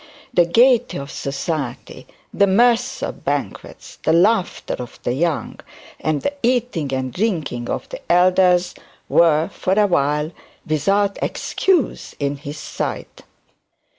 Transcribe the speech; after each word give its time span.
The 0.33 0.47
gaiety 0.47 0.97
of 0.97 1.11
society, 1.11 2.07
the 2.33 2.47
mirth 2.47 3.03
of 3.03 3.23
banquets, 3.23 3.99
the 4.01 4.11
laughter 4.13 4.73
of 4.79 4.99
the 5.03 5.13
young, 5.13 5.59
and 5.99 6.23
the 6.23 6.33
eating 6.41 6.91
and 6.91 7.13
drinking 7.13 7.69
of 7.69 7.87
the 7.89 8.01
elders 8.11 8.73
were, 9.07 9.47
for 9.49 9.73
awhile, 9.73 10.31
without 10.65 11.19
excuse 11.21 12.15
in 12.19 12.37
his 12.37 12.57
sight. 12.57 13.21